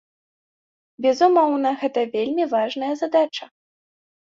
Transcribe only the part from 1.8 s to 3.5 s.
гэта вельмі важная задача.